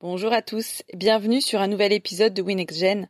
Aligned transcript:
Bonjour 0.00 0.32
à 0.32 0.42
tous, 0.42 0.84
bienvenue 0.94 1.40
sur 1.40 1.60
un 1.60 1.66
nouvel 1.66 1.92
épisode 1.92 2.32
de 2.32 2.40
WinXGen. 2.40 3.08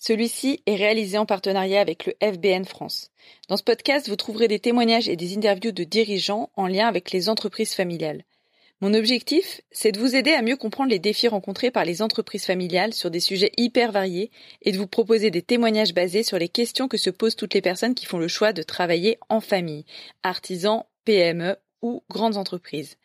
Celui-ci 0.00 0.64
est 0.66 0.74
réalisé 0.74 1.16
en 1.16 1.26
partenariat 1.26 1.80
avec 1.80 2.06
le 2.06 2.14
FBN 2.20 2.64
France. 2.64 3.12
Dans 3.48 3.56
ce 3.56 3.62
podcast, 3.62 4.08
vous 4.08 4.16
trouverez 4.16 4.48
des 4.48 4.58
témoignages 4.58 5.08
et 5.08 5.14
des 5.14 5.36
interviews 5.36 5.70
de 5.70 5.84
dirigeants 5.84 6.50
en 6.56 6.66
lien 6.66 6.88
avec 6.88 7.12
les 7.12 7.28
entreprises 7.28 7.74
familiales. 7.74 8.24
Mon 8.80 8.94
objectif, 8.94 9.60
c'est 9.70 9.92
de 9.92 10.00
vous 10.00 10.16
aider 10.16 10.32
à 10.32 10.42
mieux 10.42 10.56
comprendre 10.56 10.90
les 10.90 10.98
défis 10.98 11.28
rencontrés 11.28 11.70
par 11.70 11.84
les 11.84 12.02
entreprises 12.02 12.46
familiales 12.46 12.94
sur 12.94 13.12
des 13.12 13.20
sujets 13.20 13.52
hyper 13.56 13.92
variés 13.92 14.32
et 14.62 14.72
de 14.72 14.78
vous 14.78 14.88
proposer 14.88 15.30
des 15.30 15.42
témoignages 15.42 15.94
basés 15.94 16.24
sur 16.24 16.40
les 16.40 16.48
questions 16.48 16.88
que 16.88 16.96
se 16.96 17.10
posent 17.10 17.36
toutes 17.36 17.54
les 17.54 17.62
personnes 17.62 17.94
qui 17.94 18.06
font 18.06 18.18
le 18.18 18.26
choix 18.26 18.52
de 18.52 18.64
travailler 18.64 19.18
en 19.28 19.40
famille, 19.40 19.84
artisans, 20.24 20.82
PME 21.04 21.54
ou 21.80 22.02
grandes 22.10 22.38
entreprises. 22.38 22.96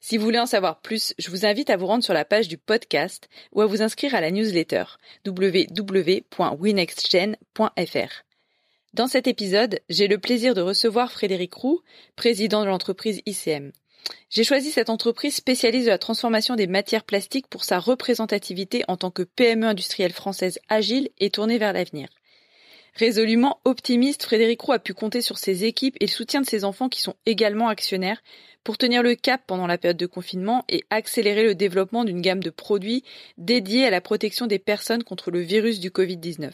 Si 0.00 0.16
vous 0.16 0.24
voulez 0.24 0.38
en 0.38 0.46
savoir 0.46 0.80
plus, 0.80 1.12
je 1.18 1.30
vous 1.30 1.44
invite 1.44 1.68
à 1.68 1.76
vous 1.76 1.86
rendre 1.86 2.02
sur 2.02 2.14
la 2.14 2.24
page 2.24 2.48
du 2.48 2.56
podcast 2.56 3.28
ou 3.52 3.60
à 3.60 3.66
vous 3.66 3.82
inscrire 3.82 4.14
à 4.14 4.22
la 4.22 4.30
newsletter 4.30 4.84
www.winextgen.fr. 5.26 8.24
Dans 8.94 9.06
cet 9.06 9.26
épisode, 9.28 9.78
j'ai 9.88 10.08
le 10.08 10.18
plaisir 10.18 10.54
de 10.54 10.62
recevoir 10.62 11.12
Frédéric 11.12 11.54
Roux, 11.54 11.80
président 12.16 12.62
de 12.62 12.68
l'entreprise 12.68 13.20
ICM. 13.26 13.70
J'ai 14.30 14.42
choisi 14.42 14.70
cette 14.70 14.90
entreprise 14.90 15.34
spécialiste 15.34 15.84
de 15.84 15.90
la 15.90 15.98
transformation 15.98 16.56
des 16.56 16.66
matières 16.66 17.04
plastiques 17.04 17.48
pour 17.48 17.64
sa 17.64 17.78
représentativité 17.78 18.82
en 18.88 18.96
tant 18.96 19.10
que 19.10 19.22
PME 19.22 19.66
industrielle 19.66 20.12
française 20.12 20.58
agile 20.68 21.10
et 21.18 21.30
tournée 21.30 21.58
vers 21.58 21.74
l'avenir. 21.74 22.08
Résolument 23.00 23.62
optimiste, 23.64 24.24
Frédéric 24.24 24.60
Roux 24.60 24.72
a 24.72 24.78
pu 24.78 24.92
compter 24.92 25.22
sur 25.22 25.38
ses 25.38 25.64
équipes 25.64 25.96
et 26.00 26.04
le 26.04 26.10
soutien 26.10 26.42
de 26.42 26.46
ses 26.46 26.66
enfants 26.66 26.90
qui 26.90 27.00
sont 27.00 27.14
également 27.24 27.68
actionnaires 27.68 28.22
pour 28.62 28.76
tenir 28.76 29.02
le 29.02 29.14
cap 29.14 29.40
pendant 29.46 29.66
la 29.66 29.78
période 29.78 29.96
de 29.96 30.04
confinement 30.04 30.66
et 30.68 30.84
accélérer 30.90 31.42
le 31.42 31.54
développement 31.54 32.04
d'une 32.04 32.20
gamme 32.20 32.42
de 32.42 32.50
produits 32.50 33.02
dédiés 33.38 33.86
à 33.86 33.90
la 33.90 34.02
protection 34.02 34.46
des 34.46 34.58
personnes 34.58 35.02
contre 35.02 35.30
le 35.30 35.40
virus 35.40 35.80
du 35.80 35.88
Covid-19. 35.88 36.50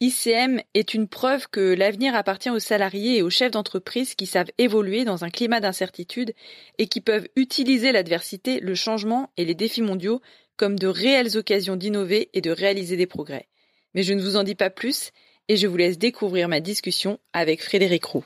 ICM 0.00 0.60
est 0.74 0.92
une 0.92 1.06
preuve 1.06 1.46
que 1.46 1.60
l'avenir 1.60 2.16
appartient 2.16 2.50
aux 2.50 2.58
salariés 2.58 3.18
et 3.18 3.22
aux 3.22 3.30
chefs 3.30 3.52
d'entreprise 3.52 4.16
qui 4.16 4.26
savent 4.26 4.50
évoluer 4.58 5.04
dans 5.04 5.22
un 5.22 5.30
climat 5.30 5.60
d'incertitude 5.60 6.34
et 6.78 6.88
qui 6.88 7.00
peuvent 7.00 7.28
utiliser 7.36 7.92
l'adversité, 7.92 8.58
le 8.58 8.74
changement 8.74 9.30
et 9.36 9.44
les 9.44 9.54
défis 9.54 9.82
mondiaux 9.82 10.20
comme 10.56 10.76
de 10.76 10.88
réelles 10.88 11.38
occasions 11.38 11.76
d'innover 11.76 12.28
et 12.34 12.40
de 12.40 12.50
réaliser 12.50 12.96
des 12.96 13.06
progrès. 13.06 13.46
Mais 13.94 14.02
je 14.02 14.14
ne 14.14 14.20
vous 14.20 14.34
en 14.34 14.42
dis 14.42 14.56
pas 14.56 14.70
plus 14.70 15.12
et 15.48 15.56
je 15.56 15.66
vous 15.66 15.76
laisse 15.76 15.98
découvrir 15.98 16.48
ma 16.48 16.60
discussion 16.60 17.18
avec 17.32 17.62
Frédéric 17.62 18.04
Roux. 18.04 18.24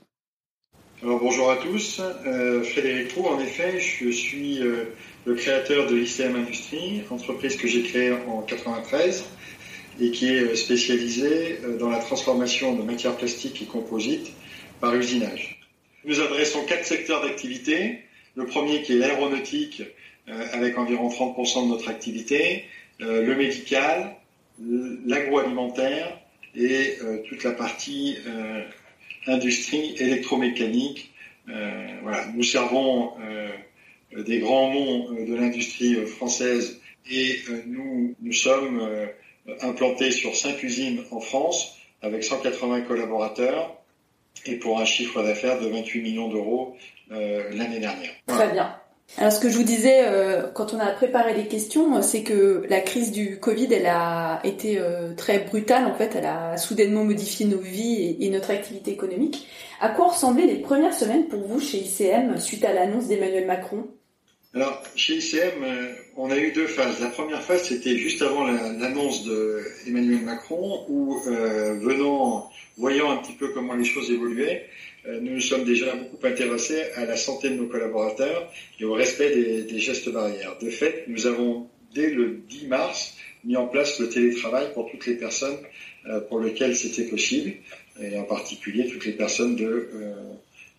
Alors 1.02 1.20
bonjour 1.20 1.50
à 1.50 1.56
tous, 1.56 2.00
euh, 2.00 2.62
Frédéric 2.62 3.12
Roux, 3.12 3.26
en 3.26 3.38
effet, 3.40 3.78
je 3.78 4.10
suis 4.10 4.60
euh, 4.60 4.84
le 5.26 5.34
créateur 5.34 5.88
de 5.88 5.96
ICM 5.96 6.34
Industrie, 6.36 7.02
entreprise 7.10 7.56
que 7.56 7.68
j'ai 7.68 7.82
créée 7.82 8.12
en 8.12 8.42
93 8.42 9.24
et 10.00 10.10
qui 10.10 10.34
est 10.34 10.40
euh, 10.40 10.56
spécialisée 10.56 11.60
dans 11.78 11.88
la 11.88 11.98
transformation 11.98 12.74
de 12.74 12.82
matières 12.82 13.16
plastiques 13.16 13.62
et 13.62 13.66
composites 13.66 14.32
par 14.80 14.94
usinage. 14.94 15.60
Nous 16.04 16.20
adressons 16.20 16.64
quatre 16.64 16.84
secteurs 16.84 17.22
d'activité. 17.22 18.00
Le 18.34 18.46
premier 18.46 18.82
qui 18.82 18.92
est 18.92 18.98
l'aéronautique 18.98 19.82
avec 20.52 20.78
environ 20.78 21.08
30% 21.08 21.64
de 21.64 21.68
notre 21.70 21.88
activité, 21.88 22.64
le 23.00 23.34
médical, 23.34 24.14
l'agroalimentaire 25.06 26.16
et 26.58 26.98
toute 27.28 27.44
la 27.44 27.52
partie 27.52 28.18
industrie 29.28 29.94
électromécanique. 29.98 31.12
Euh, 31.48 31.86
voilà, 32.02 32.26
nous 32.34 32.42
servons 32.42 33.12
euh, 33.20 34.22
des 34.22 34.38
grands 34.38 34.72
noms 34.72 35.12
euh, 35.12 35.26
de 35.26 35.34
l'industrie 35.34 35.94
française 36.06 36.80
et 37.10 37.38
nous, 37.66 38.14
nous 38.20 38.32
sommes 38.34 38.86
implantés 39.62 40.10
sur 40.10 40.36
cinq 40.36 40.62
usines 40.62 41.04
en 41.10 41.20
France 41.20 41.78
avec 42.02 42.22
180 42.22 42.82
collaborateurs 42.82 43.74
et 44.44 44.56
pour 44.56 44.78
un 44.78 44.84
chiffre 44.84 45.22
d'affaires 45.22 45.58
de 45.58 45.68
28 45.68 46.02
millions 46.02 46.28
d'euros 46.28 46.76
l'année 47.10 47.80
dernière. 47.80 48.10
Très 48.26 48.52
bien. 48.52 48.78
Alors 49.16 49.32
ce 49.32 49.40
que 49.40 49.48
je 49.48 49.56
vous 49.56 49.64
disais 49.64 50.02
euh, 50.04 50.48
quand 50.52 50.74
on 50.74 50.78
a 50.78 50.86
préparé 50.92 51.34
les 51.34 51.48
questions, 51.48 52.02
c'est 52.02 52.22
que 52.22 52.64
la 52.68 52.80
crise 52.80 53.10
du 53.10 53.40
Covid, 53.40 53.72
elle 53.72 53.86
a 53.86 54.40
été 54.44 54.78
euh, 54.78 55.14
très 55.14 55.40
brutale 55.40 55.86
en 55.86 55.94
fait, 55.94 56.14
elle 56.14 56.26
a 56.26 56.56
soudainement 56.56 57.04
modifié 57.04 57.46
nos 57.46 57.58
vies 57.58 58.16
et, 58.20 58.30
notre 58.30 58.50
activité 58.50 58.92
économique. 58.92 59.48
À 59.80 59.88
quoi 59.88 60.08
ressemblaient 60.08 60.46
les 60.46 60.60
premières 60.60 60.94
semaines 60.94 61.26
pour 61.26 61.40
vous 61.40 61.58
chez 61.58 61.78
ICM 61.78 62.38
suite 62.38 62.64
à 62.64 62.72
l'annonce 62.72 63.08
d'Emmanuel 63.08 63.46
Macron? 63.46 63.86
Alors, 64.54 64.82
chez 64.96 65.16
ICM, 65.16 65.62
euh, 65.62 65.92
on 66.16 66.30
a 66.30 66.38
eu 66.38 66.52
deux 66.52 66.66
phases. 66.66 67.00
La 67.00 67.08
première 67.08 67.42
phase, 67.42 67.64
c'était 67.64 67.96
juste 67.96 68.22
avant 68.22 68.46
l'annonce 68.46 69.24
d'Emmanuel 69.84 70.22
Macron, 70.22 70.86
où, 70.88 71.20
venant, 71.20 72.50
voyant 72.78 73.10
un 73.10 73.18
petit 73.18 73.34
peu 73.34 73.48
comment 73.48 73.74
les 73.74 73.84
choses 73.84 74.10
évoluaient, 74.10 74.68
euh, 75.06 75.20
nous 75.20 75.34
nous 75.34 75.40
sommes 75.40 75.64
déjà 75.64 75.94
beaucoup 75.94 76.26
intéressés 76.26 76.82
à 76.96 77.04
la 77.04 77.16
santé 77.16 77.50
de 77.50 77.54
nos 77.54 77.66
collaborateurs 77.66 78.52
et 78.80 78.84
au 78.84 78.92
respect 78.92 79.64
des, 79.64 79.78
gestes 79.78 80.10
barrières. 80.10 80.58
De 80.60 80.70
fait, 80.70 81.04
nous 81.08 81.26
avons, 81.26 81.68
dès 81.94 82.10
le 82.10 82.40
10 82.48 82.66
mars, 82.66 83.16
mis 83.44 83.56
en 83.56 83.66
place 83.66 83.98
le 84.00 84.08
télétravail 84.08 84.72
pour 84.74 84.90
toutes 84.90 85.06
les 85.06 85.14
personnes 85.14 85.56
euh, 86.06 86.20
pour 86.20 86.40
lesquelles 86.40 86.76
c'était 86.76 87.04
possible, 87.04 87.54
et 88.00 88.18
en 88.18 88.24
particulier 88.24 88.88
toutes 88.88 89.04
les 89.04 89.12
personnes 89.12 89.56
de 89.56 89.90
euh, 89.94 90.14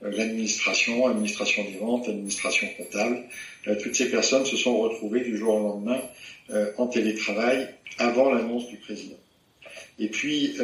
l'administration, 0.02 1.08
administration 1.08 1.64
des 1.64 1.78
ventes, 1.78 2.08
administration 2.08 2.68
comptable. 2.78 3.24
toutes 3.82 3.96
ces 3.96 4.10
personnes 4.10 4.46
se 4.46 4.56
sont 4.56 4.78
retrouvées 4.78 5.22
du 5.22 5.38
jour 5.38 5.56
au 5.56 5.60
lendemain 5.60 6.02
en 6.78 6.88
télétravail 6.88 7.68
avant 7.98 8.32
l'annonce 8.32 8.68
du 8.68 8.78
président. 8.78 9.18
Et 10.00 10.08
puis, 10.08 10.58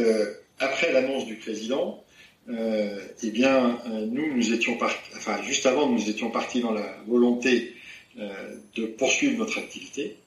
après 0.59 0.93
l'annonce 0.93 1.25
du 1.25 1.35
président, 1.35 2.05
euh, 2.47 2.99
eh 3.23 3.31
bien, 3.31 3.79
euh, 3.87 4.05
nous, 4.05 4.35
nous 4.35 4.53
étions 4.53 4.77
partis, 4.77 5.11
enfin, 5.15 5.41
juste 5.41 5.65
avant, 5.65 5.89
nous 5.89 6.09
étions 6.09 6.29
partis 6.29 6.61
dans 6.61 6.73
la 6.73 6.95
volonté 7.07 7.73
euh, 8.19 8.55
de 8.75 8.85
poursuivre 8.85 9.39
notre 9.39 9.57
activité. 9.57 10.17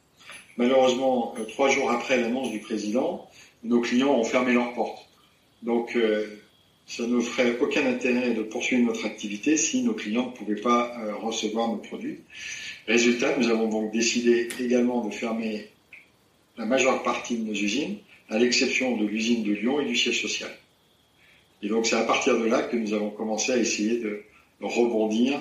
Malheureusement, 0.56 1.34
trois 1.50 1.68
jours 1.68 1.90
après 1.92 2.16
l'annonce 2.20 2.50
du 2.50 2.58
président, 2.58 3.30
nos 3.62 3.80
clients 3.80 4.12
ont 4.12 4.24
fermé 4.24 4.52
leurs 4.52 4.74
portes. 4.74 5.06
Donc, 5.62 5.96
ça 6.88 7.06
ne 7.06 7.20
ferait 7.20 7.58
aucun 7.60 7.86
intérêt 7.86 8.32
de 8.34 8.42
poursuivre 8.42 8.86
notre 8.86 9.04
activité 9.04 9.56
si 9.56 9.82
nos 9.82 9.92
clients 9.92 10.26
ne 10.26 10.36
pouvaient 10.36 10.60
pas 10.60 10.92
recevoir 11.20 11.68
nos 11.68 11.76
produits. 11.76 12.20
Résultat, 12.86 13.36
nous 13.36 13.50
avons 13.50 13.68
donc 13.68 13.92
décidé 13.92 14.48
également 14.58 15.04
de 15.04 15.12
fermer 15.12 15.68
la 16.56 16.64
majeure 16.64 17.02
partie 17.02 17.36
de 17.36 17.44
nos 17.44 17.52
usines, 17.52 17.98
à 18.30 18.38
l'exception 18.38 18.96
de 18.96 19.06
l'usine 19.06 19.44
de 19.44 19.52
Lyon 19.52 19.80
et 19.80 19.84
du 19.84 19.96
siège 19.96 20.20
social. 20.20 20.50
Et 21.62 21.68
donc 21.68 21.86
c'est 21.86 21.96
à 21.96 22.04
partir 22.04 22.38
de 22.38 22.46
là 22.46 22.62
que 22.62 22.76
nous 22.76 22.94
avons 22.94 23.10
commencé 23.10 23.52
à 23.52 23.58
essayer 23.58 23.98
de 24.00 24.24
rebondir 24.60 25.40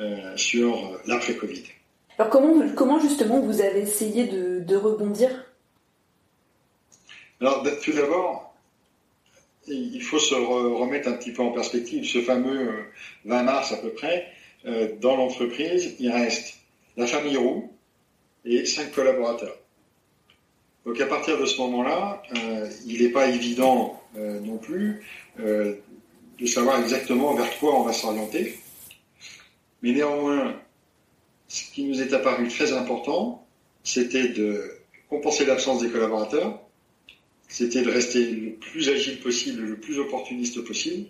euh, 0.00 0.36
sur 0.36 0.98
l'après-Covid. 1.06 1.62
Alors 2.18 2.30
comment, 2.30 2.68
comment 2.74 2.98
justement 2.98 3.40
vous 3.40 3.60
avez 3.60 3.80
essayé 3.80 4.26
de, 4.26 4.76
rebondir? 4.76 5.28
Alors 7.40 7.62
tout 7.82 7.92
d'abord, 7.92 8.49
il 9.70 10.02
faut 10.02 10.18
se 10.18 10.34
remettre 10.34 11.08
un 11.08 11.12
petit 11.12 11.32
peu 11.32 11.42
en 11.42 11.52
perspective. 11.52 12.04
Ce 12.04 12.20
fameux 12.20 12.86
20 13.24 13.40
euh, 13.40 13.42
mars 13.42 13.72
à 13.72 13.76
peu 13.76 13.90
près, 13.90 14.26
euh, 14.66 14.88
dans 15.00 15.16
l'entreprise, 15.16 15.96
il 15.98 16.10
reste 16.10 16.56
la 16.96 17.06
famille 17.06 17.36
Roux 17.36 17.70
et 18.44 18.64
cinq 18.66 18.92
collaborateurs. 18.92 19.56
Donc 20.84 21.00
à 21.00 21.06
partir 21.06 21.38
de 21.38 21.46
ce 21.46 21.58
moment-là, 21.60 22.22
il 22.86 23.02
n'est 23.02 23.10
pas 23.10 23.28
évident 23.28 24.00
non 24.16 24.56
plus 24.56 25.02
euh, 25.38 25.74
de 26.38 26.46
savoir 26.46 26.80
exactement 26.80 27.34
vers 27.34 27.58
quoi 27.58 27.78
on 27.78 27.82
va 27.82 27.92
s'orienter. 27.92 28.58
Mais 29.82 29.92
néanmoins, 29.92 30.56
ce 31.48 31.70
qui 31.70 31.84
nous 31.84 32.00
est 32.00 32.12
apparu 32.14 32.48
très 32.48 32.72
important, 32.72 33.46
c'était 33.84 34.28
de 34.28 34.78
compenser 35.08 35.44
l'absence 35.44 35.82
des 35.82 35.90
collaborateurs, 35.90 36.60
c'était 37.50 37.82
de 37.82 37.90
rester 37.90 38.24
le 38.24 38.52
plus 38.52 38.88
agile 38.88 39.18
possible, 39.18 39.62
le 39.62 39.76
plus 39.76 39.98
opportuniste 39.98 40.62
possible, 40.62 41.08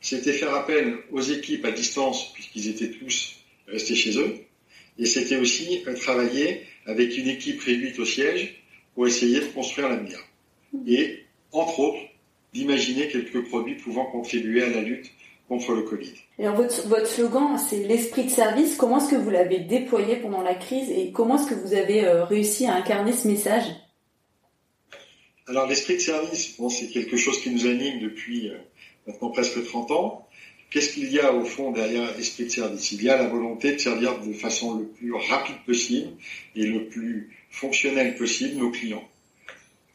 c'était 0.00 0.32
faire 0.32 0.54
appel 0.54 0.98
aux 1.12 1.20
équipes 1.20 1.64
à 1.64 1.70
distance, 1.70 2.32
puisqu'ils 2.34 2.68
étaient 2.68 2.90
tous 2.90 3.36
restés 3.68 3.94
chez 3.94 4.18
eux, 4.18 4.34
et 4.98 5.06
c'était 5.06 5.36
aussi 5.36 5.82
travailler 6.00 6.62
avec 6.86 7.16
une 7.16 7.28
équipe 7.28 7.60
réduite 7.62 7.98
au 7.98 8.04
siège 8.04 8.62
pour 8.94 9.06
essayer 9.06 9.40
de 9.40 9.46
construire 9.46 9.88
l'avenir. 9.88 10.18
Et, 10.86 11.20
entre 11.52 11.80
autres, 11.80 12.02
d'imaginer 12.52 13.08
quelques 13.08 13.48
produits 13.48 13.76
pouvant 13.76 14.06
contribuer 14.06 14.62
à 14.62 14.70
la 14.70 14.82
lutte 14.82 15.10
contre 15.48 15.72
le 15.72 15.82
Covid. 15.82 16.12
Votre, 16.38 16.88
votre 16.88 17.06
slogan, 17.06 17.58
c'est 17.58 17.84
l'esprit 17.86 18.24
de 18.24 18.30
service. 18.30 18.76
Comment 18.76 18.98
est-ce 18.98 19.10
que 19.10 19.16
vous 19.16 19.30
l'avez 19.30 19.60
déployé 19.60 20.16
pendant 20.16 20.42
la 20.42 20.54
crise 20.54 20.90
et 20.90 21.12
comment 21.12 21.36
est-ce 21.36 21.48
que 21.48 21.54
vous 21.54 21.74
avez 21.74 22.04
euh, 22.04 22.24
réussi 22.24 22.66
à 22.66 22.74
incarner 22.74 23.12
ce 23.12 23.28
message? 23.28 23.64
Alors 25.46 25.66
l'esprit 25.66 25.94
de 25.94 26.00
service, 26.00 26.56
bon, 26.56 26.70
c'est 26.70 26.88
quelque 26.88 27.18
chose 27.18 27.40
qui 27.42 27.50
nous 27.50 27.66
anime 27.66 28.00
depuis 28.00 28.48
euh, 28.48 28.56
maintenant 29.06 29.28
presque 29.28 29.62
30 29.62 29.90
ans. 29.90 30.26
qu'est-ce 30.70 30.94
qu'il 30.94 31.12
y 31.12 31.20
a 31.20 31.34
au 31.34 31.44
fond 31.44 31.70
derrière 31.70 32.18
esprit 32.18 32.44
de 32.44 32.48
service? 32.48 32.92
Il 32.92 33.02
y 33.02 33.10
a 33.10 33.18
la 33.18 33.28
volonté 33.28 33.72
de 33.72 33.78
servir 33.78 34.18
de 34.20 34.32
façon 34.32 34.78
le 34.78 34.86
plus 34.86 35.12
rapide 35.12 35.56
possible 35.66 36.12
et 36.56 36.64
le 36.64 36.88
plus 36.88 37.36
fonctionnel 37.50 38.16
possible 38.16 38.56
nos 38.56 38.70
clients. 38.70 39.06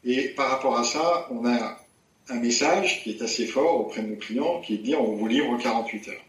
Et 0.04 0.28
par 0.28 0.50
rapport 0.50 0.78
à 0.78 0.84
ça, 0.84 1.26
on 1.32 1.44
a 1.44 1.84
un 2.28 2.40
message 2.40 3.02
qui 3.02 3.10
est 3.10 3.22
assez 3.22 3.44
fort 3.44 3.80
auprès 3.80 4.02
de 4.02 4.06
nos 4.06 4.16
clients, 4.16 4.60
qui 4.60 4.74
est 4.74 4.78
de 4.78 4.82
dire 4.82 5.02
on 5.02 5.16
vous 5.16 5.26
livre 5.26 5.50
en 5.50 5.58
48 5.58 6.08
heures. 6.10 6.24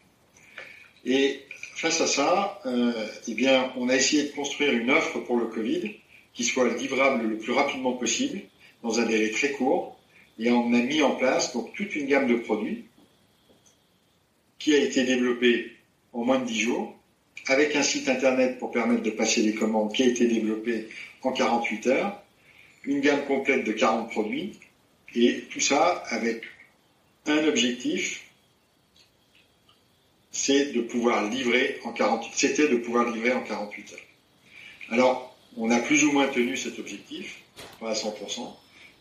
Et 1.05 1.41
face 1.75 2.01
à 2.01 2.07
ça, 2.07 2.59
euh, 2.65 3.07
eh 3.27 3.33
bien, 3.35 3.71
on 3.77 3.87
a 3.87 3.95
essayé 3.95 4.23
de 4.23 4.31
construire 4.31 4.73
une 4.73 4.89
offre 4.89 5.19
pour 5.19 5.37
le 5.37 5.45
Covid 5.45 5.95
qui 6.33 6.43
soit 6.43 6.73
livrable 6.73 7.27
le 7.27 7.37
plus 7.37 7.51
rapidement 7.51 7.93
possible, 7.93 8.41
dans 8.83 8.99
un 8.99 9.05
délai 9.05 9.31
très 9.31 9.51
court, 9.51 9.99
et 10.39 10.49
on 10.51 10.73
a 10.73 10.81
mis 10.81 11.01
en 11.01 11.15
place 11.15 11.53
donc 11.53 11.73
toute 11.73 11.95
une 11.95 12.07
gamme 12.07 12.27
de 12.27 12.35
produits 12.35 12.85
qui 14.59 14.75
a 14.75 14.79
été 14.79 15.03
développée 15.03 15.71
en 16.13 16.23
moins 16.23 16.39
de 16.39 16.45
10 16.45 16.59
jours, 16.59 16.95
avec 17.47 17.75
un 17.75 17.83
site 17.83 18.09
internet 18.09 18.59
pour 18.59 18.71
permettre 18.71 19.01
de 19.01 19.09
passer 19.09 19.41
les 19.41 19.53
commandes 19.53 19.93
qui 19.93 20.03
a 20.03 20.07
été 20.07 20.27
développé 20.27 20.87
en 21.23 21.31
48 21.31 21.87
heures, 21.87 22.21
une 22.83 23.01
gamme 23.01 23.25
complète 23.25 23.63
de 23.63 23.71
40 23.71 24.09
produits, 24.11 24.59
et 25.15 25.41
tout 25.51 25.59
ça 25.59 26.03
avec 26.09 26.43
un 27.25 27.47
objectif, 27.47 28.23
c'est 30.31 30.71
de 30.73 30.81
pouvoir 30.81 31.29
livrer 31.29 31.79
en 31.83 31.91
48, 31.91 32.31
c'était 32.33 32.67
de 32.67 32.77
pouvoir 32.77 33.11
livrer 33.11 33.33
en 33.33 33.41
48 33.41 33.93
heures. 33.93 33.99
Alors, 34.89 35.37
on 35.57 35.69
a 35.71 35.79
plus 35.79 36.03
ou 36.03 36.11
moins 36.11 36.27
tenu 36.27 36.55
cet 36.55 36.79
objectif, 36.79 37.41
pas 37.79 37.91
à 37.91 37.93
100%, 37.93 38.55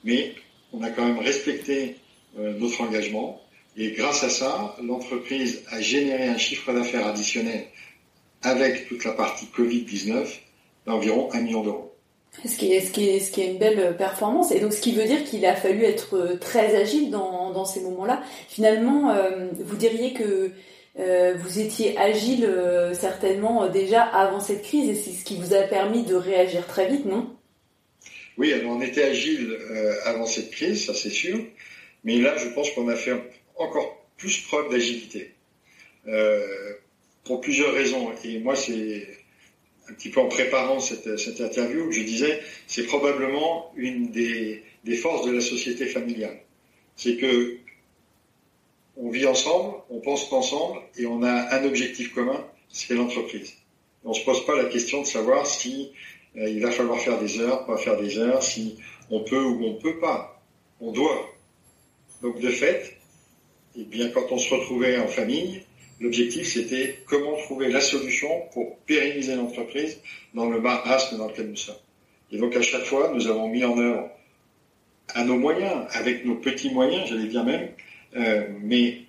mais 0.04 0.34
on 0.72 0.82
a 0.82 0.90
quand 0.90 1.04
même 1.04 1.18
respecté 1.18 1.96
euh, 2.38 2.54
notre 2.58 2.80
engagement. 2.80 3.40
Et 3.76 3.92
grâce 3.92 4.24
à 4.24 4.30
ça, 4.30 4.76
l'entreprise 4.82 5.62
a 5.70 5.80
généré 5.80 6.28
un 6.28 6.38
chiffre 6.38 6.72
d'affaires 6.72 7.06
additionnel 7.06 7.66
avec 8.42 8.88
toute 8.88 9.04
la 9.04 9.12
partie 9.12 9.46
Covid-19 9.56 10.26
d'environ 10.86 11.28
1 11.32 11.40
million 11.42 11.62
d'euros. 11.62 11.94
Ce 12.44 12.56
qui, 12.56 12.72
est, 12.72 13.36
une 13.36 13.58
belle 13.58 13.96
performance. 13.96 14.52
Et 14.52 14.60
donc, 14.60 14.72
ce 14.72 14.80
qui 14.80 14.92
veut 14.92 15.04
dire 15.04 15.24
qu'il 15.24 15.44
a 15.44 15.56
fallu 15.56 15.84
être 15.84 16.16
euh, 16.16 16.36
très 16.38 16.76
agile 16.76 17.10
dans, 17.10 17.64
ces 17.64 17.80
moments-là. 17.80 18.22
Finalement, 18.48 19.10
euh, 19.10 19.48
vous 19.58 19.76
diriez 19.76 20.14
que 20.14 20.50
vous 21.36 21.58
étiez 21.60 21.96
agile 21.96 22.46
certainement 22.92 23.68
déjà 23.68 24.02
avant 24.02 24.40
cette 24.40 24.62
crise 24.62 24.88
et 24.90 24.94
c'est 24.94 25.12
ce 25.12 25.24
qui 25.24 25.36
vous 25.36 25.54
a 25.54 25.62
permis 25.62 26.02
de 26.02 26.14
réagir 26.14 26.66
très 26.66 26.88
vite, 26.88 27.06
non? 27.06 27.30
Oui, 28.38 28.54
on 28.64 28.80
était 28.80 29.02
agile 29.02 29.58
avant 30.04 30.26
cette 30.26 30.50
crise, 30.50 30.86
ça 30.86 30.94
c'est 30.94 31.10
sûr. 31.10 31.38
Mais 32.04 32.18
là, 32.18 32.36
je 32.38 32.48
pense 32.48 32.70
qu'on 32.70 32.88
a 32.88 32.96
fait 32.96 33.14
encore 33.56 34.06
plus 34.16 34.38
preuve 34.42 34.70
d'agilité. 34.70 35.34
pour 37.24 37.40
plusieurs 37.40 37.74
raisons. 37.74 38.12
Et 38.24 38.38
moi, 38.38 38.56
c'est 38.56 39.06
un 39.90 39.94
petit 39.94 40.08
peu 40.08 40.20
en 40.20 40.28
préparant 40.28 40.80
cette, 40.80 41.40
interview 41.40 41.86
que 41.88 41.92
je 41.92 42.02
disais, 42.02 42.40
c'est 42.66 42.84
probablement 42.84 43.72
une 43.76 44.10
des, 44.10 44.62
des, 44.84 44.96
forces 44.96 45.26
de 45.26 45.32
la 45.32 45.40
société 45.40 45.86
familiale. 45.86 46.40
C'est 46.96 47.16
que 47.16 47.58
on 48.96 49.10
vit 49.10 49.26
ensemble, 49.26 49.76
on 49.88 50.00
pense 50.00 50.30
ensemble 50.32 50.80
et 50.96 51.06
on 51.06 51.22
a 51.22 51.56
un 51.56 51.64
objectif 51.64 52.12
commun, 52.12 52.44
c'est 52.68 52.94
l'entreprise. 52.94 53.54
On 54.04 54.12
se 54.12 54.24
pose 54.24 54.44
pas 54.46 54.56
la 54.56 54.66
question 54.66 55.02
de 55.02 55.06
savoir 55.06 55.46
si 55.46 55.90
euh, 55.92 56.19
il 56.34 56.62
va 56.62 56.70
falloir 56.70 56.98
faire 56.98 57.18
des 57.18 57.40
heures, 57.40 57.66
pas 57.66 57.76
faire 57.76 57.96
des 57.96 58.18
heures, 58.18 58.42
si 58.42 58.78
on 59.10 59.20
peut 59.20 59.42
ou 59.42 59.64
on 59.64 59.74
peut 59.74 59.98
pas. 59.98 60.40
On 60.80 60.92
doit. 60.92 61.28
Donc 62.22 62.40
de 62.40 62.50
fait, 62.50 62.96
eh 63.76 63.84
bien 63.84 64.08
quand 64.10 64.30
on 64.30 64.38
se 64.38 64.54
retrouvait 64.54 64.98
en 64.98 65.08
famille, 65.08 65.62
L'objectif, 66.00 66.46
c'était 66.46 66.98
comment 67.06 67.36
trouver 67.36 67.68
la 67.68 67.82
solution 67.82 68.28
pour 68.54 68.78
pérenniser 68.78 69.36
l'entreprise 69.36 70.00
dans 70.32 70.48
le 70.48 70.58
marasme 70.58 71.18
dans 71.18 71.28
lequel 71.28 71.50
nous 71.50 71.56
sommes. 71.56 71.76
Et 72.32 72.38
donc, 72.38 72.56
à 72.56 72.62
chaque 72.62 72.84
fois, 72.84 73.12
nous 73.14 73.26
avons 73.26 73.48
mis 73.48 73.62
en 73.64 73.78
œuvre 73.78 74.08
à 75.12 75.24
nos 75.24 75.36
moyens, 75.36 75.86
avec 75.90 76.24
nos 76.24 76.36
petits 76.36 76.72
moyens, 76.72 77.08
j'allais 77.08 77.26
dire 77.26 77.44
même, 77.44 77.68
euh, 78.16 78.48
mais 78.62 79.02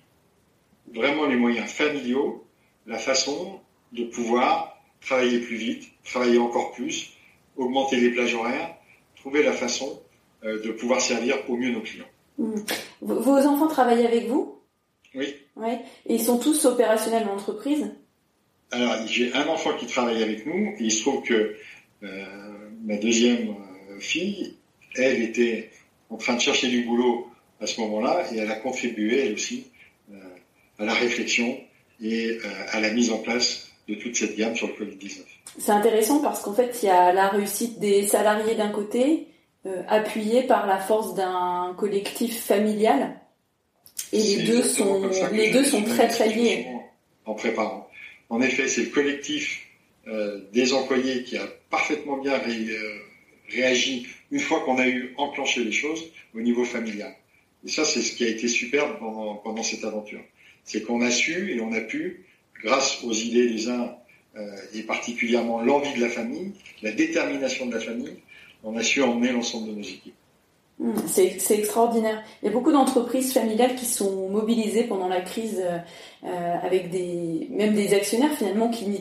vraiment 0.94 1.26
les 1.26 1.36
moyens 1.36 1.70
familiaux, 1.70 2.44
la 2.86 2.98
façon 2.98 3.60
de 3.92 4.04
pouvoir 4.04 4.71
travailler 5.02 5.40
plus 5.40 5.56
vite, 5.56 5.84
travailler 6.04 6.38
encore 6.38 6.72
plus, 6.72 7.12
augmenter 7.56 7.96
les 7.96 8.10
plages 8.10 8.34
horaires, 8.34 8.74
trouver 9.16 9.42
la 9.42 9.52
façon 9.52 10.00
euh, 10.44 10.62
de 10.62 10.72
pouvoir 10.72 11.00
servir 11.00 11.36
au 11.48 11.56
mieux 11.56 11.70
nos 11.70 11.82
clients. 11.82 12.06
Mmh. 12.38 12.54
Vos 13.00 13.46
enfants 13.46 13.68
travaillent 13.68 14.06
avec 14.06 14.26
vous? 14.28 14.58
Oui. 15.14 15.34
Ouais. 15.56 15.80
Et 16.06 16.14
ils 16.14 16.22
sont 16.22 16.38
tous 16.38 16.64
opérationnels 16.64 17.24
dans 17.24 17.32
l'entreprise? 17.32 17.90
Alors, 18.70 19.06
j'ai 19.06 19.32
un 19.34 19.46
enfant 19.48 19.76
qui 19.76 19.86
travaille 19.86 20.22
avec 20.22 20.46
nous, 20.46 20.74
et 20.78 20.80
il 20.80 20.90
se 20.90 21.02
trouve 21.02 21.22
que 21.22 21.56
euh, 22.02 22.24
ma 22.84 22.96
deuxième 22.96 23.50
euh, 23.50 24.00
fille, 24.00 24.56
elle 24.96 25.22
était 25.22 25.70
en 26.08 26.16
train 26.16 26.34
de 26.34 26.40
chercher 26.40 26.68
du 26.68 26.84
boulot 26.84 27.28
à 27.60 27.66
ce 27.66 27.80
moment-là, 27.82 28.24
et 28.32 28.38
elle 28.38 28.50
a 28.50 28.56
contribué, 28.56 29.26
elle 29.26 29.34
aussi, 29.34 29.66
euh, 30.10 30.16
à 30.78 30.84
la 30.84 30.94
réflexion 30.94 31.60
et 32.00 32.38
à 32.72 32.80
la 32.80 32.90
mise 32.90 33.12
en 33.12 33.18
place 33.18 33.71
de 33.94 34.00
toute 34.00 34.16
cette 34.16 34.36
gamme 34.36 34.56
sur 34.56 34.68
le 34.68 34.74
Covid-19. 34.74 35.18
C'est 35.58 35.72
intéressant 35.72 36.20
parce 36.20 36.40
qu'en 36.40 36.54
fait, 36.54 36.78
il 36.82 36.86
y 36.86 36.90
a 36.90 37.12
la 37.12 37.28
réussite 37.28 37.78
des 37.78 38.06
salariés 38.06 38.54
d'un 38.54 38.70
côté, 38.70 39.26
appuyée 39.88 40.42
par 40.42 40.66
la 40.66 40.78
force 40.78 41.14
d'un 41.14 41.74
collectif 41.78 42.44
familial 42.44 43.20
et 44.12 44.22
les 44.22 44.42
deux 44.42 44.62
sont, 44.62 45.10
les 45.32 45.50
deux 45.50 45.64
sont 45.64 45.82
très 45.82 46.08
très 46.08 46.28
liés. 46.28 46.66
En 47.24 47.34
préparant. 47.34 47.88
En 48.28 48.42
effet, 48.42 48.68
c'est 48.68 48.82
le 48.82 48.90
collectif 48.90 49.66
euh, 50.06 50.40
des 50.52 50.74
employés 50.74 51.22
qui 51.24 51.36
a 51.36 51.46
parfaitement 51.70 52.18
bien 52.18 52.34
euh, 52.34 52.98
réagi 53.48 54.06
une 54.30 54.40
fois 54.40 54.60
qu'on 54.60 54.78
a 54.78 54.86
eu 54.86 55.14
enclenché 55.16 55.64
les 55.64 55.72
choses 55.72 56.04
au 56.34 56.40
niveau 56.40 56.64
familial. 56.64 57.14
Et 57.64 57.70
ça, 57.70 57.84
c'est 57.84 58.02
ce 58.02 58.12
qui 58.12 58.24
a 58.24 58.28
été 58.28 58.48
superbe 58.48 58.98
pendant, 58.98 59.36
pendant 59.36 59.62
cette 59.62 59.84
aventure. 59.84 60.20
C'est 60.64 60.82
qu'on 60.82 61.00
a 61.00 61.10
su 61.10 61.52
et 61.52 61.60
on 61.60 61.72
a 61.72 61.80
pu, 61.80 62.26
grâce 62.62 63.02
aux 63.04 63.12
idées 63.12 63.48
des 63.50 63.68
uns 63.68 63.94
euh, 64.36 64.56
et 64.74 64.82
particulièrement 64.82 65.60
l'envie 65.60 65.92
de 65.94 66.00
la 66.00 66.08
famille, 66.08 66.52
la 66.82 66.92
détermination 66.92 67.66
de 67.66 67.74
la 67.74 67.80
famille, 67.80 68.16
on 68.64 68.76
a 68.76 68.82
su 68.82 69.02
emmener 69.02 69.32
l'ensemble 69.32 69.68
de 69.68 69.74
nos 69.74 69.82
équipes. 69.82 70.14
Hmm, 70.78 70.94
c'est 71.06 71.36
extraordinaire. 71.50 72.22
Il 72.42 72.46
y 72.46 72.48
a 72.48 72.52
beaucoup 72.52 72.72
d'entreprises 72.72 73.34
familiales 73.34 73.74
qui 73.74 73.84
sont 73.84 74.30
mobilisées 74.30 74.84
pendant 74.84 75.06
la 75.06 75.20
crise 75.20 75.60
euh, 75.62 75.78
euh, 76.24 76.54
avec 76.62 76.90
même 77.50 77.74
des 77.74 77.92
actionnaires 77.92 78.32
finalement 78.32 78.70
qui 78.70 78.86
n'y 78.86 78.98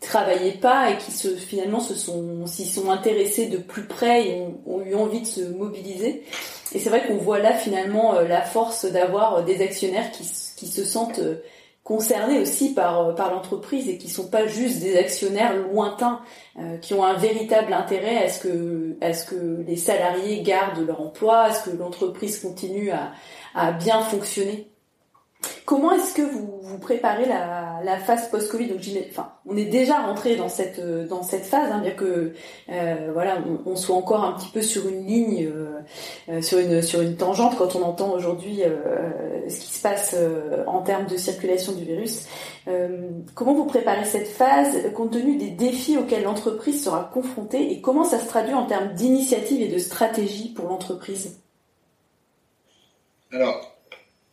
travaillaient 0.00 0.58
pas 0.60 0.90
et 0.90 0.96
qui 0.96 1.12
finalement 1.36 1.80
s'y 1.80 2.64
sont 2.64 2.90
intéressés 2.90 3.48
de 3.48 3.58
plus 3.58 3.84
près 3.84 4.28
et 4.28 4.42
ont, 4.66 4.80
eu 4.80 4.94
envie 4.94 5.20
de 5.20 5.26
se 5.26 5.42
mobiliser. 5.42 6.22
Et 6.72 6.78
c'est 6.78 6.88
vrai 6.88 7.06
qu'on 7.06 7.18
voit 7.18 7.38
là 7.38 7.52
finalement 7.52 8.18
la 8.20 8.40
force 8.40 8.86
d'avoir 8.86 9.44
des 9.44 9.62
actionnaires 9.62 10.10
qui 10.10 10.66
se 10.66 10.84
sentent 10.84 11.20
concernés 11.86 12.40
aussi 12.40 12.74
par, 12.74 13.00
euh, 13.00 13.12
par 13.12 13.30
l'entreprise 13.30 13.88
et 13.88 13.96
qui 13.96 14.10
sont 14.10 14.28
pas 14.28 14.48
juste 14.48 14.80
des 14.80 14.96
actionnaires 14.96 15.56
lointains 15.56 16.20
euh, 16.58 16.78
qui 16.78 16.94
ont 16.94 17.04
un 17.04 17.14
véritable 17.14 17.72
intérêt 17.72 18.24
à 18.24 18.28
ce 18.28 18.40
que 18.40 18.96
à 19.00 19.12
ce 19.12 19.24
que 19.24 19.62
les 19.64 19.76
salariés 19.76 20.42
gardent 20.42 20.84
leur 20.84 21.00
emploi, 21.00 21.42
à 21.42 21.52
ce 21.52 21.70
que 21.70 21.76
l'entreprise 21.76 22.40
continue 22.40 22.90
à, 22.90 23.12
à 23.54 23.70
bien 23.70 24.00
fonctionner. 24.00 24.68
Comment 25.64 25.92
est-ce 25.92 26.14
que 26.14 26.22
vous, 26.22 26.60
vous 26.62 26.78
préparez 26.78 27.26
la, 27.26 27.96
phase 27.98 28.28
post-Covid 28.30 28.72
on 29.46 29.56
est 29.56 29.64
déjà 29.64 30.00
rentré 30.00 30.36
dans 30.36 30.48
cette 30.48 30.80
cette 31.22 31.44
phase, 31.44 31.70
hein, 31.72 31.80
bien 31.80 31.92
que 31.92 32.32
euh, 32.68 33.10
voilà, 33.12 33.38
on, 33.64 33.76
soit 33.76 33.96
encore 33.96 34.24
un 34.24 34.32
petit 34.32 34.50
peu 34.52 34.62
sur 34.62 34.86
une 34.88 35.06
ligne, 35.06 35.46
euh, 35.46 35.80
euh 36.28 36.82
sur 36.82 37.00
une 37.00 37.16
tangente 37.16 37.56
quand 37.56 37.74
on 37.76 37.82
entend 37.82 38.12
aujourd'hui 38.12 38.62
euh, 38.64 39.48
ce 39.48 39.60
qui 39.60 39.72
se 39.72 39.82
passe 39.82 40.14
euh, 40.16 40.64
en 40.66 40.82
termes 40.82 41.06
de 41.06 41.16
circulation 41.16 41.72
du 41.72 41.84
virus. 41.84 42.26
Euh, 42.68 43.10
comment 43.34 43.54
vous 43.54 43.66
préparez 43.66 44.04
cette 44.04 44.28
phase 44.28 44.92
compte 44.94 45.12
tenu 45.12 45.36
des 45.36 45.50
défis 45.50 45.96
auxquels 45.96 46.24
l'entreprise 46.24 46.82
sera 46.82 47.10
confrontée 47.12 47.72
et 47.72 47.80
comment 47.80 48.04
ça 48.04 48.18
se 48.18 48.26
traduit 48.26 48.54
en 48.54 48.66
termes 48.66 48.94
d'initiative 48.94 49.62
et 49.62 49.68
de 49.68 49.78
stratégie 49.78 50.52
pour 50.52 50.68
l'entreprise? 50.68 51.40
Alors 53.32 53.75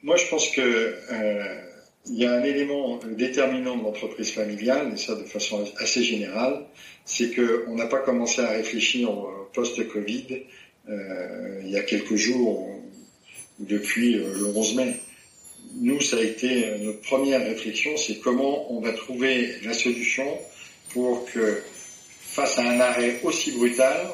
moi, 0.04 0.18
je 0.18 0.28
pense 0.28 0.50
que 0.50 0.62
euh, 0.62 1.62
il 2.08 2.18
y 2.18 2.26
a 2.26 2.34
un 2.34 2.44
élément 2.44 3.00
déterminant 3.18 3.78
de 3.78 3.84
l'entreprise 3.84 4.32
familiale, 4.32 4.92
et 4.94 4.98
ça 4.98 5.16
de 5.16 5.24
façon 5.24 5.66
assez 5.80 6.04
générale, 6.04 6.66
c'est 7.06 7.34
qu'on 7.34 7.76
n'a 7.76 7.88
pas 7.88 8.00
commencé 8.00 8.42
à 8.42 8.50
réfléchir 8.50 9.10
post-Covid 9.54 10.44
euh, 10.90 11.62
il 11.64 11.70
y 11.70 11.78
a 11.78 11.84
quelques 11.84 12.16
jours, 12.16 12.70
depuis 13.60 14.18
euh, 14.18 14.34
le 14.34 14.46
11 14.48 14.76
mai. 14.76 14.96
Nous, 15.76 16.02
ça 16.02 16.18
a 16.18 16.22
été 16.22 16.78
notre 16.82 17.00
première 17.02 17.42
réflexion, 17.42 17.96
c'est 17.96 18.20
comment 18.20 18.74
on 18.74 18.82
va 18.82 18.92
trouver 18.92 19.56
la 19.64 19.74
solution 19.74 20.28
pour 20.90 21.26
que, 21.32 21.62
face 22.20 22.60
à 22.60 22.64
un 22.64 22.80
arrêt 22.82 23.22
aussi 23.24 23.52
brutal, 23.52 24.10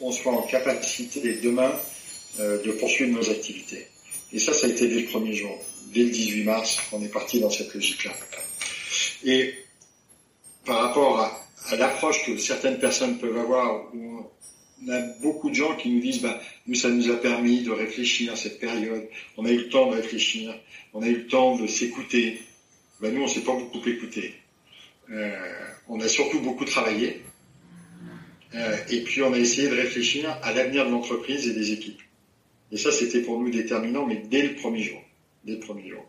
on, 0.00 0.10
soit 0.10 0.32
en 0.32 0.42
capacité 0.42 1.20
demain 1.42 1.72
de 2.38 2.70
poursuivre 2.72 3.16
nos 3.16 3.30
activités. 3.30 3.86
Et 4.32 4.38
ça, 4.38 4.52
ça 4.52 4.66
a 4.66 4.70
été 4.70 4.88
dès 4.88 5.00
le 5.00 5.06
premier 5.06 5.32
jour, 5.32 5.58
dès 5.92 6.04
le 6.04 6.10
18 6.10 6.44
mars, 6.44 6.80
on 6.92 7.02
est 7.02 7.08
parti 7.08 7.40
dans 7.40 7.50
cette 7.50 7.72
logique-là. 7.74 8.12
Et 9.24 9.54
par 10.64 10.82
rapport 10.82 11.20
à, 11.20 11.76
l'approche 11.76 12.24
que 12.24 12.36
certaines 12.38 12.78
personnes 12.78 13.18
peuvent 13.18 13.36
avoir, 13.36 13.94
où 13.94 14.22
on 14.86 14.92
a 14.92 15.00
beaucoup 15.22 15.50
de 15.50 15.54
gens 15.54 15.74
qui 15.76 15.90
nous 15.90 16.00
disent, 16.00 16.20
bah, 16.20 16.40
nous, 16.66 16.74
ça 16.74 16.88
nous 16.88 17.10
a 17.10 17.16
permis 17.16 17.62
de 17.62 17.70
réfléchir 17.70 18.32
à 18.32 18.36
cette 18.36 18.60
période, 18.60 19.08
on 19.36 19.44
a 19.44 19.50
eu 19.50 19.58
le 19.58 19.68
temps 19.68 19.90
de 19.90 19.96
réfléchir, 19.96 20.54
on 20.94 21.02
a 21.02 21.08
eu 21.08 21.16
le 21.16 21.26
temps 21.26 21.56
de 21.56 21.66
s'écouter. 21.66 22.40
Bah, 23.00 23.10
nous, 23.10 23.22
on 23.22 23.28
s'est 23.28 23.40
pas 23.40 23.54
beaucoup 23.54 23.86
écouté. 23.88 24.34
Euh, 25.10 25.36
on 25.88 26.00
a 26.00 26.08
surtout 26.08 26.40
beaucoup 26.40 26.64
travaillé. 26.64 27.22
Euh, 28.54 28.76
et 28.90 29.02
puis, 29.02 29.22
on 29.22 29.32
a 29.32 29.38
essayé 29.38 29.68
de 29.68 29.74
réfléchir 29.74 30.38
à 30.42 30.52
l'avenir 30.52 30.86
de 30.86 30.90
l'entreprise 30.90 31.46
et 31.48 31.54
des 31.54 31.72
équipes. 31.72 32.00
Et 32.72 32.76
ça, 32.76 32.92
c'était 32.92 33.22
pour 33.22 33.40
nous 33.40 33.50
déterminant, 33.50 34.06
mais 34.06 34.22
dès 34.28 34.42
le 34.42 34.54
premier 34.54 34.82
jour. 34.82 35.00
Dès 35.44 35.52
le 35.54 35.60
premier 35.60 35.88
jour. 35.88 36.04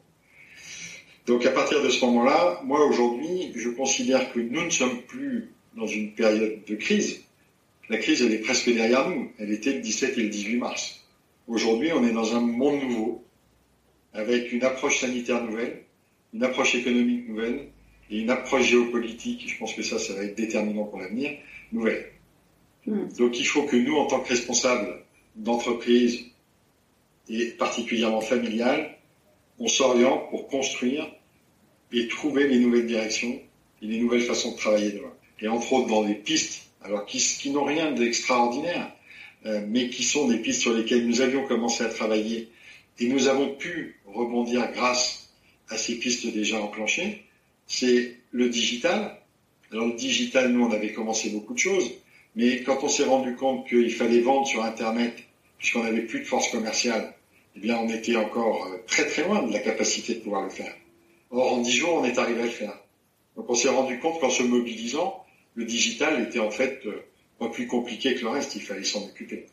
Donc, 1.25 1.45
à 1.45 1.51
partir 1.51 1.83
de 1.83 1.89
ce 1.89 2.03
moment-là, 2.05 2.61
moi, 2.63 2.85
aujourd'hui, 2.85 3.51
je 3.55 3.69
considère 3.69 4.33
que 4.33 4.39
nous 4.39 4.65
ne 4.65 4.69
sommes 4.69 5.01
plus 5.03 5.51
dans 5.75 5.87
une 5.87 6.13
période 6.13 6.63
de 6.67 6.75
crise 6.75 7.23
la 7.89 7.97
crise, 7.97 8.21
elle 8.21 8.33
est 8.33 8.39
presque 8.39 8.71
derrière 8.71 9.09
nous. 9.09 9.31
Elle 9.39 9.51
était 9.51 9.73
le 9.73 9.79
17 9.79 10.17
et 10.17 10.23
le 10.23 10.29
18 10.29 10.57
mars. 10.57 11.03
Aujourd'hui, 11.47 11.91
on 11.91 12.07
est 12.07 12.11
dans 12.11 12.35
un 12.35 12.41
monde 12.41 12.83
nouveau, 12.83 13.23
avec 14.13 14.51
une 14.51 14.63
approche 14.63 14.99
sanitaire 14.99 15.43
nouvelle, 15.43 15.83
une 16.33 16.43
approche 16.43 16.75
économique 16.75 17.27
nouvelle 17.27 17.69
et 18.11 18.19
une 18.19 18.29
approche 18.29 18.67
géopolitique, 18.69 19.49
je 19.49 19.57
pense 19.57 19.73
que 19.73 19.81
ça, 19.81 19.97
ça 19.97 20.13
va 20.13 20.23
être 20.23 20.35
déterminant 20.35 20.85
pour 20.85 20.99
l'avenir, 20.99 21.31
nouvelle. 21.71 22.11
Hmm. 22.85 23.07
Donc 23.17 23.39
il 23.39 23.45
faut 23.45 23.63
que 23.63 23.75
nous, 23.75 23.95
en 23.95 24.05
tant 24.05 24.19
que 24.19 24.29
responsables 24.29 25.03
d'entreprise 25.35 26.25
et 27.29 27.47
particulièrement 27.51 28.21
familiales, 28.21 28.97
on 29.59 29.67
s'oriente 29.67 30.29
pour 30.29 30.47
construire 30.47 31.07
et 31.91 32.07
trouver 32.07 32.47
les 32.47 32.59
nouvelles 32.59 32.87
directions 32.87 33.39
et 33.81 33.85
les 33.85 33.99
nouvelles 33.99 34.21
façons 34.21 34.51
de 34.51 34.57
travailler 34.57 34.91
demain. 34.91 35.13
Et 35.41 35.47
entre 35.47 35.71
autres 35.73 35.87
dans 35.87 36.03
des 36.03 36.15
pistes 36.15 36.69
alors 36.81 37.05
qui, 37.05 37.19
qui 37.19 37.51
n'ont 37.51 37.65
rien 37.65 37.91
d'extraordinaire, 37.91 38.91
euh, 39.45 39.61
mais 39.67 39.89
qui 39.89 40.03
sont 40.03 40.27
des 40.27 40.37
pistes 40.37 40.61
sur 40.61 40.73
lesquelles 40.73 41.05
nous 41.05 41.21
avions 41.21 41.45
commencé 41.45 41.83
à 41.83 41.89
travailler 41.89 42.49
et 42.99 43.07
nous 43.07 43.27
avons 43.27 43.55
pu 43.55 43.99
rebondir 44.05 44.71
grâce 44.73 45.29
à 45.69 45.77
ces 45.77 45.95
pistes 45.95 46.27
déjà 46.27 46.61
enclenchées, 46.61 47.23
c'est 47.67 48.17
le 48.31 48.49
digital. 48.49 49.17
Alors 49.71 49.87
le 49.87 49.93
digital, 49.93 50.51
nous, 50.51 50.65
on 50.65 50.71
avait 50.71 50.93
commencé 50.93 51.29
beaucoup 51.29 51.53
de 51.53 51.59
choses, 51.59 51.91
mais 52.35 52.63
quand 52.63 52.83
on 52.83 52.89
s'est 52.89 53.03
rendu 53.03 53.35
compte 53.35 53.67
qu'il 53.67 53.93
fallait 53.93 54.21
vendre 54.21 54.47
sur 54.47 54.63
Internet, 54.63 55.13
puisqu'on 55.57 55.83
n'avait 55.83 56.01
plus 56.01 56.19
de 56.19 56.25
force 56.25 56.49
commerciale, 56.49 57.13
bien, 57.59 57.77
on 57.77 57.89
était 57.89 58.15
encore 58.15 58.67
euh, 58.67 58.77
très 58.87 59.05
très 59.05 59.23
loin 59.23 59.43
de 59.43 59.53
la 59.53 59.59
capacité 59.59 60.15
de 60.15 60.19
pouvoir 60.19 60.43
le 60.43 60.49
faire. 60.49 60.73
Or, 61.31 61.53
en 61.53 61.61
dix 61.61 61.71
jours, 61.71 61.93
on 61.93 62.03
est 62.03 62.17
arrivé 62.17 62.41
à 62.41 62.45
le 62.45 62.51
faire. 62.51 62.77
Donc, 63.35 63.49
on 63.49 63.55
s'est 63.55 63.69
rendu 63.69 63.99
compte 63.99 64.19
qu'en 64.19 64.29
se 64.29 64.43
mobilisant, 64.43 65.23
le 65.55 65.65
digital 65.65 66.21
était 66.23 66.39
en 66.39 66.51
fait 66.51 66.85
euh, 66.85 67.03
pas 67.37 67.49
plus 67.49 67.67
compliqué 67.67 68.15
que 68.15 68.21
le 68.21 68.29
reste, 68.29 68.55
il 68.55 68.61
fallait 68.61 68.83
s'en 68.83 69.03
occuper. 69.05 69.47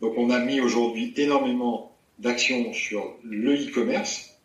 Donc 0.00 0.14
on 0.16 0.30
a 0.30 0.38
mis 0.38 0.60
aujourd'hui 0.60 1.12
énormément 1.16 1.96
d'actions 2.18 2.72
sur 2.72 3.16
le 3.22 3.54
e-commerce, 3.54 4.38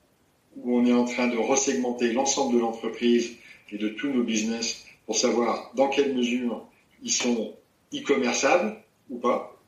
où 0.58 0.78
on 0.78 0.86
est 0.86 0.94
en 0.94 1.06
train 1.06 1.28
de 1.28 1.38
resegmenter 1.38 2.12
l'ensemble 2.14 2.56
de 2.56 2.60
l'entreprise 2.60 3.36
et 3.72 3.78
de 3.78 3.90
tous 3.90 4.10
nos 4.10 4.24
business 4.24 4.86
pour 5.06 5.16
savoir 5.16 5.72
dans 5.76 5.88
quelle 5.88 6.16
mesure 6.16 6.68
ils 7.04 7.12
sont 7.12 7.56
e-commerçables 7.94 8.78
ou 9.10 9.18
pas. 9.18 9.60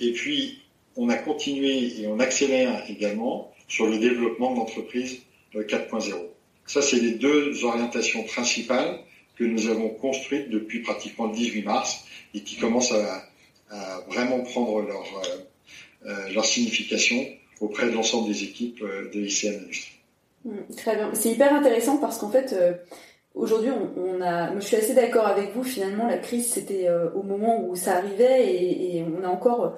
Et 0.00 0.12
puis, 0.12 0.62
on 0.96 1.08
a 1.08 1.16
continué 1.16 2.00
et 2.00 2.06
on 2.06 2.18
accélère 2.20 2.84
également 2.88 3.52
sur 3.68 3.86
le 3.86 3.98
développement 3.98 4.54
d'entreprises 4.54 5.22
4.0. 5.54 6.12
Euh, 6.12 6.16
Ça, 6.66 6.82
c'est 6.82 6.96
les 6.96 7.12
deux 7.12 7.64
orientations 7.64 8.22
principales 8.24 8.98
que 9.36 9.44
nous 9.44 9.68
avons 9.68 9.88
construites 9.88 10.50
depuis 10.50 10.80
pratiquement 10.80 11.26
le 11.26 11.34
18 11.34 11.62
mars 11.62 12.04
et 12.34 12.40
qui 12.40 12.56
commencent 12.56 12.92
à, 12.92 13.26
vraiment 14.08 14.40
prendre 14.40 14.82
leur, 14.82 15.02
euh, 15.02 16.06
euh, 16.06 16.32
leur 16.32 16.44
signification 16.44 17.26
auprès 17.60 17.86
de 17.86 17.92
l'ensemble 17.92 18.28
des 18.28 18.44
équipes 18.44 18.80
de 18.80 19.20
ICM 19.20 19.64
Industrie. 19.64 19.98
Mmh, 20.44 20.74
très 20.76 20.94
bien. 20.94 21.10
C'est 21.14 21.30
hyper 21.30 21.52
intéressant 21.52 21.96
parce 21.96 22.18
qu'en 22.18 22.30
fait, 22.30 22.54
aujourd'hui, 23.34 23.70
on, 23.96 24.20
a, 24.20 24.54
je 24.54 24.64
suis 24.64 24.76
assez 24.76 24.94
d'accord 24.94 25.26
avec 25.26 25.54
vous. 25.54 25.64
Finalement, 25.64 26.06
la 26.06 26.18
crise, 26.18 26.52
c'était 26.52 26.88
au 27.14 27.22
moment 27.24 27.66
où 27.66 27.74
ça 27.74 27.96
arrivait 27.96 28.46
et, 28.46 28.98
et, 28.98 29.02
on 29.02 29.24
a 29.24 29.28
encore, 29.28 29.76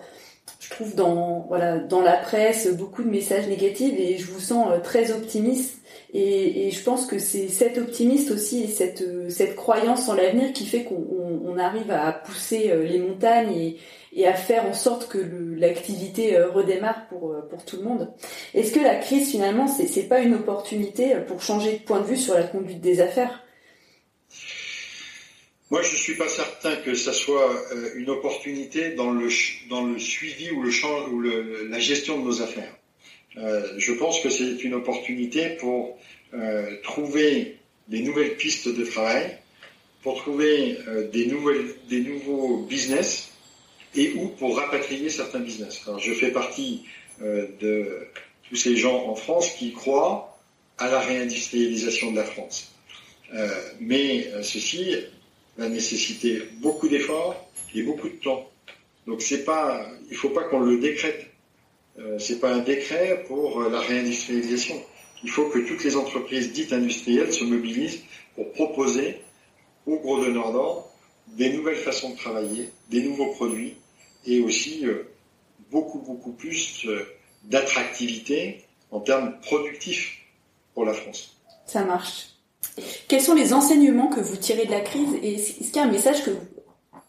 je 0.60 0.70
trouve, 0.70 0.94
dans 0.94 1.44
voilà, 1.48 1.78
dans 1.78 2.00
la 2.00 2.16
presse, 2.16 2.68
beaucoup 2.74 3.02
de 3.02 3.08
messages 3.08 3.46
négatifs 3.46 3.94
et 3.98 4.18
je 4.18 4.26
vous 4.26 4.40
sens 4.40 4.68
très 4.82 5.12
optimiste 5.12 5.78
et, 6.12 6.70
je 6.70 6.82
pense 6.82 7.06
que 7.06 7.18
c'est 7.18 7.48
cet 7.48 7.78
optimisme 7.78 8.34
aussi 8.34 8.62
et 8.62 8.68
cette, 8.68 9.04
cette 9.30 9.56
croyance 9.56 10.08
en 10.08 10.14
l'avenir 10.14 10.52
qui 10.52 10.66
fait 10.66 10.84
qu'on 10.84 11.04
on 11.44 11.58
arrive 11.58 11.90
à 11.90 12.12
pousser 12.12 12.70
euh, 12.70 12.84
les 12.84 12.98
montagnes 12.98 13.52
et, 13.52 13.78
et 14.12 14.26
à 14.26 14.34
faire 14.34 14.66
en 14.66 14.72
sorte 14.72 15.08
que 15.08 15.18
l'activité 15.58 16.36
euh, 16.36 16.50
redémarre 16.50 17.06
pour, 17.08 17.32
euh, 17.32 17.42
pour 17.48 17.64
tout 17.64 17.76
le 17.76 17.84
monde. 17.84 18.12
Est-ce 18.54 18.72
que 18.72 18.80
la 18.80 18.96
crise 18.96 19.30
finalement 19.30 19.68
c'est, 19.68 19.86
c'est 19.86 20.04
pas 20.04 20.20
une 20.20 20.34
opportunité 20.34 21.16
pour 21.26 21.42
changer 21.42 21.78
de 21.78 21.82
point 21.84 22.00
de 22.00 22.06
vue 22.06 22.16
sur 22.16 22.34
la 22.34 22.44
conduite 22.44 22.80
des 22.80 23.00
affaires? 23.00 23.45
Moi, 25.70 25.82
je 25.82 25.96
suis 25.96 26.14
pas 26.14 26.28
certain 26.28 26.76
que 26.76 26.94
ça 26.94 27.12
soit 27.12 27.60
une 27.96 28.08
opportunité 28.10 28.90
dans 28.90 29.10
le, 29.10 29.28
dans 29.68 29.84
le 29.84 29.98
suivi 29.98 30.50
ou, 30.50 30.62
le, 30.62 31.66
la 31.68 31.78
gestion 31.80 32.18
de 32.20 32.24
nos 32.24 32.40
affaires. 32.40 32.72
Euh, 33.38 33.74
je 33.76 33.92
pense 33.92 34.20
que 34.20 34.30
c'est 34.30 34.64
une 34.64 34.74
opportunité 34.74 35.50
pour 35.50 35.98
euh, 36.34 36.76
trouver 36.82 37.58
des 37.88 38.00
nouvelles 38.00 38.36
pistes 38.36 38.68
de 38.68 38.84
travail, 38.84 39.38
pour 40.02 40.16
trouver 40.16 40.78
euh, 40.88 41.08
des, 41.10 41.26
nouvelles, 41.26 41.74
des 41.88 42.00
nouveaux 42.00 42.58
business 42.62 43.32
et 43.94 44.12
ou 44.14 44.28
pour 44.28 44.56
rapatrier 44.56 45.10
certains 45.10 45.40
business. 45.40 45.82
Je 45.98 46.12
fais 46.12 46.30
partie 46.30 46.84
de 47.18 48.06
tous 48.46 48.56
ces 48.56 48.76
gens 48.76 49.06
en 49.06 49.14
France 49.14 49.52
qui 49.52 49.72
croient 49.72 50.38
à 50.76 50.90
la 50.90 51.00
réindustrialisation 51.00 52.10
de 52.10 52.16
la 52.16 52.24
France. 52.24 52.74
mais 53.80 54.28
ceci 54.42 54.94
va 55.56 55.68
nécessiter 55.68 56.42
beaucoup 56.60 56.88
d'efforts 56.88 57.48
et 57.74 57.82
beaucoup 57.82 58.08
de 58.08 58.16
temps. 58.16 58.48
Donc 59.06 59.22
c'est 59.22 59.44
pas, 59.44 59.86
il 60.10 60.16
faut 60.16 60.30
pas 60.30 60.44
qu'on 60.44 60.60
le 60.60 60.78
décrète. 60.78 61.26
Euh, 61.98 62.18
c'est 62.18 62.40
pas 62.40 62.52
un 62.52 62.58
décret 62.58 63.24
pour 63.26 63.62
euh, 63.62 63.70
la 63.70 63.80
réindustrialisation. 63.80 64.82
Il 65.24 65.30
faut 65.30 65.48
que 65.48 65.58
toutes 65.60 65.82
les 65.84 65.96
entreprises 65.96 66.52
dites 66.52 66.72
industrielles 66.72 67.32
se 67.32 67.44
mobilisent 67.44 68.02
pour 68.34 68.52
proposer 68.52 69.20
au 69.86 69.96
gros 69.98 70.22
donneur 70.22 70.52
d'ordre 70.52 70.90
des 71.28 71.50
nouvelles 71.50 71.76
façons 71.76 72.10
de 72.10 72.16
travailler, 72.16 72.68
des 72.90 73.02
nouveaux 73.02 73.32
produits 73.32 73.76
et 74.26 74.40
aussi 74.40 74.86
euh, 74.86 75.08
beaucoup 75.70 76.00
beaucoup 76.00 76.32
plus 76.32 76.86
d'attractivité 77.44 78.64
en 78.90 79.00
termes 79.00 79.40
productifs 79.40 80.18
pour 80.74 80.84
la 80.84 80.92
France. 80.92 81.36
Ça 81.66 81.84
marche. 81.84 82.35
Quels 83.08 83.20
sont 83.20 83.34
les 83.34 83.52
enseignements 83.52 84.08
que 84.08 84.20
vous 84.20 84.36
tirez 84.36 84.66
de 84.66 84.70
la 84.70 84.80
crise 84.80 85.14
et 85.22 85.34
est-ce 85.34 85.52
qu'il 85.52 85.76
y 85.76 85.78
a 85.78 85.84
un 85.84 85.90
message 85.90 86.24
que 86.24 86.30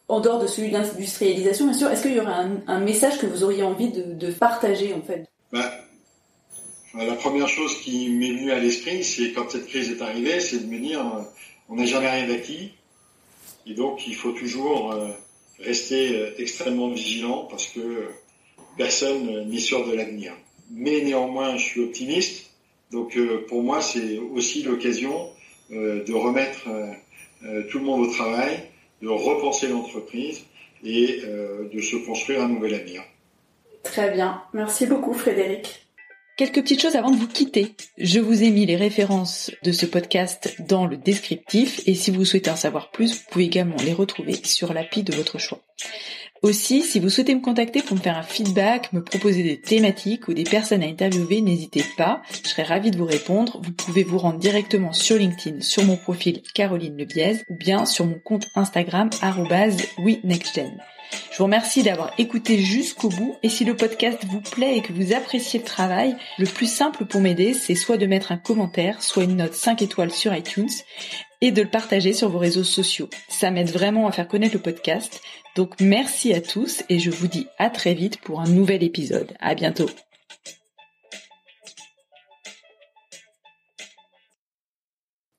en 0.10 0.22
dehors 0.22 0.40
de 0.40 0.48
celui 0.48 0.72
d'industrialisation, 0.72 1.66
bien 1.66 1.74
sûr, 1.74 1.90
est-ce 1.90 2.04
qu'il 2.04 2.14
y 2.14 2.20
aurait 2.20 2.46
un, 2.68 2.80
message 2.80 3.20
que 3.20 3.26
vous 3.26 3.44
auriez 3.44 3.64
envie 3.64 3.90
de, 3.90 4.32
partager 4.32 4.94
en 4.94 5.02
fait? 5.02 5.26
Bah, 5.52 5.70
La 6.94 7.16
première 7.16 7.48
chose 7.48 7.78
qui 7.82 8.10
m'est 8.10 8.32
venue 8.32 8.52
à 8.52 8.60
l'esprit, 8.60 9.04
c'est 9.04 9.34
quand 9.34 9.50
cette 9.50 9.68
crise 9.68 9.92
est 9.92 10.02
arrivée, 10.02 10.40
c'est 10.40 10.60
de 10.60 10.66
me 10.66 10.80
dire 10.80 11.02
euh, 11.02 11.22
on 11.70 11.76
n'a 11.76 11.86
jamais 11.86 12.10
rien 12.10 12.30
acquis, 12.30 12.72
et 13.66 13.74
donc 13.74 14.08
il 14.08 14.16
faut 14.16 14.32
toujours 14.32 14.94
euh, 14.94 15.10
rester 15.60 16.16
euh, 16.16 16.32
extrêmement 16.38 16.90
vigilant 16.90 17.46
parce 17.50 17.68
que 17.68 18.08
personne 18.78 19.50
n'est 19.50 19.60
sûr 19.60 19.86
de 19.86 19.94
l'avenir. 19.94 20.34
Mais 20.72 21.02
néanmoins, 21.02 21.58
je 21.58 21.64
suis 21.64 21.82
optimiste, 21.82 22.52
donc 22.92 23.18
pour 23.48 23.64
moi, 23.64 23.82
c'est 23.82 24.18
aussi 24.18 24.64
l'occasion 24.64 25.30
de 25.70 26.14
remettre 26.14 26.68
tout 27.70 27.80
le 27.80 27.86
monde 27.86 28.08
au 28.08 28.12
travail 28.12 28.60
de 29.02 29.08
repenser 29.08 29.68
l'entreprise 29.68 30.46
et 30.84 31.22
euh, 31.24 31.70
de 31.74 31.82
se 31.82 31.96
construire 31.98 32.42
un 32.42 32.50
nouvel 32.50 32.76
avenir. 32.76 33.02
Très 33.84 34.12
bien. 34.12 34.44
Merci 34.54 34.86
beaucoup 34.86 35.14
Frédéric. 35.14 35.84
Quelques 36.36 36.62
petites 36.62 36.82
choses 36.82 36.96
avant 36.96 37.10
de 37.10 37.16
vous 37.16 37.28
quitter. 37.28 37.74
Je 37.98 38.20
vous 38.20 38.44
ai 38.44 38.52
mis 38.52 38.68
les 38.68 38.76
références 38.76 39.52
de 39.64 39.72
ce 39.72 39.88
podcast 39.88 40.56
dans 40.68 40.86
le 40.86 40.96
descriptif 40.96 41.82
et 41.88 41.96
si 41.96 42.12
vous 42.12 42.26
souhaitez 42.26 42.52
en 42.52 42.56
savoir 42.56 42.92
plus, 42.92 43.16
vous 43.16 43.26
pouvez 43.32 43.46
également 43.46 43.78
les 43.84 43.94
retrouver 43.94 44.34
sur 44.44 44.72
l'appli 44.72 45.02
de 45.02 45.16
votre 45.16 45.40
choix. 45.40 45.62
Aussi, 46.44 46.84
si 46.84 47.00
vous 47.00 47.10
souhaitez 47.10 47.34
me 47.34 47.42
contacter 47.42 47.82
pour 47.82 47.98
me 47.98 48.02
faire 48.02 48.18
un 48.18 48.24
feedback, 48.24 48.94
me 48.94 49.04
proposer 49.04 49.42
des 49.42 49.60
thématiques 49.60 50.28
ou 50.28 50.34
des 50.34 50.44
personnes 50.44 50.84
à 50.84 50.86
interviewer, 50.86 51.42
n'hésitez 51.42 51.84
pas, 51.98 52.22
je 52.44 52.50
serai 52.50 52.64
ravie 52.64 52.92
de 52.92 52.98
vous 52.98 53.06
répondre. 53.06 53.60
Vous 53.64 53.72
pouvez 53.72 54.04
vous 54.04 54.20
rendre 54.20 54.38
directement 54.38 54.94
sur 54.94 55.18
LinkedIn, 55.18 55.62
sur 55.62 55.84
mon 55.84 55.98
profil 55.98 56.42
Caroline 56.54 56.98
Lebiez, 56.98 57.44
ou 57.50 57.56
bien 57.56 57.86
sur 57.86 58.06
mon 58.06 58.20
compte 58.20 58.48
Instagram, 58.56 59.10
oui 59.98 60.22
Je 60.24 61.38
vous 61.38 61.44
remercie 61.44 61.82
d'avoir 61.82 62.14
écouté 62.20 62.60
jusqu'au 62.60 63.10
bout 63.10 63.36
et 63.42 63.50
si 63.50 63.66
le 63.66 63.76
podcast 63.76 64.24
vous 64.30 64.42
plaît 64.42 64.78
et 64.78 64.82
que 64.82 64.94
vous 64.94 65.14
appréciez 65.14 65.60
le 65.60 65.66
travail, 65.66 66.16
le 66.38 66.46
plus 66.46 66.72
simple 66.72 67.06
pour 67.06 67.20
m'aider, 67.20 67.54
c'est 67.54 67.76
soit 67.76 67.98
de 67.98 68.06
mettre 68.06 68.32
un 68.32 68.38
commentaire, 68.38 69.02
soit 69.02 69.24
une 69.24 69.38
note 69.38 69.54
5 69.54 69.82
étoiles 69.82 70.12
sur 70.12 70.36
iTunes 70.36 70.70
et 71.42 71.52
de 71.52 71.62
le 71.62 71.70
partager 71.70 72.14
sur 72.14 72.30
vos 72.30 72.40
réseaux 72.40 72.64
sociaux. 72.64 73.10
Ça 73.30 73.52
m'aide 73.52 73.70
vraiment 73.70 74.08
à 74.08 74.12
faire 74.12 74.28
connaître 74.28 74.56
le 74.56 74.62
podcast. 74.62 75.22
Donc 75.56 75.76
merci 75.80 76.34
à 76.34 76.42
tous 76.42 76.84
et 76.90 77.00
je 77.00 77.12
vous 77.12 77.28
dis 77.28 77.48
à 77.58 77.70
très 77.70 77.94
vite 77.94 78.20
pour 78.22 78.40
un 78.40 78.48
nouvel 78.48 78.84
épisode. 78.84 79.34
À 79.40 79.56
bientôt. 79.56 79.90